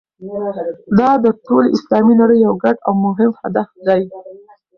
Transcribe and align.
دا 0.99 1.09
د 1.23 1.25
ټولې 1.45 1.67
اسلامي 1.77 2.13
نړۍ 2.21 2.37
یو 2.45 2.53
ګډ 2.63 2.77
او 2.87 2.93
مهم 3.05 3.31
هدف 3.41 3.69
دی. 3.85 4.01